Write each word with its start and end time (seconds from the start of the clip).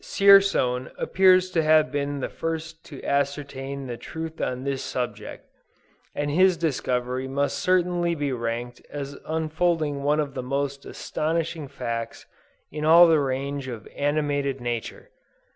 Dzierzon 0.03 0.89
appears 0.97 1.51
to 1.51 1.61
have 1.61 1.91
been 1.91 2.21
the 2.21 2.27
first 2.29 2.83
to 2.85 3.03
ascertain 3.03 3.85
the 3.85 3.97
truth 3.97 4.41
on 4.41 4.63
this 4.63 4.81
subject; 4.81 5.45
and 6.15 6.31
his 6.31 6.57
discovery 6.57 7.27
must 7.27 7.59
certainly 7.59 8.15
be 8.15 8.31
ranked 8.31 8.81
as 8.89 9.15
unfolding 9.27 10.01
one 10.01 10.19
of 10.19 10.33
the 10.33 10.41
most 10.41 10.85
astonishing 10.87 11.67
facts 11.67 12.25
in 12.71 12.83
all 12.83 13.07
the 13.07 13.19
range 13.19 13.67
of 13.67 13.87
animated 13.95 14.59
nature. 14.59 15.11